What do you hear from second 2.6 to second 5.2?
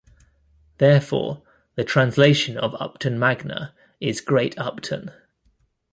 Upton Magna is "Great Upton".